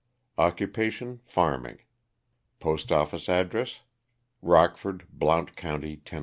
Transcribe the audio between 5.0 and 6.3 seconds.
Blount county, Tenn.